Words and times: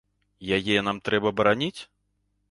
Яе 0.57 0.77
нам 0.87 1.01
трэба 1.09 1.31
бараніць? 1.41 1.81